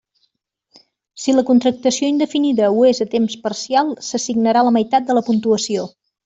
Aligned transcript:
Si 1.25 1.35
la 1.39 1.43
contractació 1.49 2.09
indefinida 2.13 2.71
ho 2.77 2.87
és 2.93 3.03
a 3.05 3.07
temps 3.13 3.37
parcial, 3.45 3.93
s'assignarà 4.09 4.65
la 4.71 4.73
meitat 4.79 5.07
de 5.11 5.19
la 5.19 5.25
puntuació. 5.29 5.87